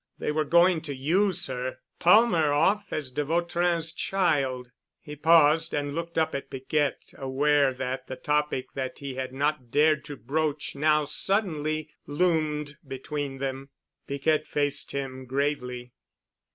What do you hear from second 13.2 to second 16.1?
them. Piquette faced him gravely.